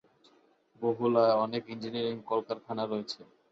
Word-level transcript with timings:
বহুলায় 0.81 1.33
অনেক 1.45 1.63
ইঞ্জিনিয়ারিং 1.73 2.17
কলকারখানা 2.29 2.83
রয়েছে। 2.85 3.19